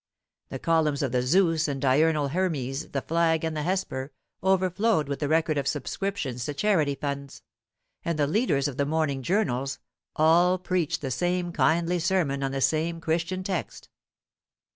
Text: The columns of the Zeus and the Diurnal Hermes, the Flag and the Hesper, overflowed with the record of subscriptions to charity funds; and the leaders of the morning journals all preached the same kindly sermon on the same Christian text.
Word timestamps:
The 0.49 0.57
columns 0.57 1.03
of 1.03 1.11
the 1.11 1.21
Zeus 1.21 1.67
and 1.67 1.79
the 1.79 1.85
Diurnal 1.85 2.29
Hermes, 2.29 2.89
the 2.89 3.03
Flag 3.03 3.43
and 3.43 3.55
the 3.55 3.61
Hesper, 3.61 4.11
overflowed 4.41 5.07
with 5.07 5.19
the 5.19 5.27
record 5.27 5.59
of 5.59 5.67
subscriptions 5.67 6.43
to 6.45 6.55
charity 6.55 6.95
funds; 6.95 7.43
and 8.03 8.17
the 8.17 8.25
leaders 8.25 8.67
of 8.67 8.77
the 8.77 8.85
morning 8.87 9.21
journals 9.21 9.77
all 10.15 10.57
preached 10.57 11.01
the 11.01 11.11
same 11.11 11.51
kindly 11.51 11.99
sermon 11.99 12.41
on 12.41 12.51
the 12.51 12.61
same 12.61 12.99
Christian 12.99 13.43
text. 13.43 13.89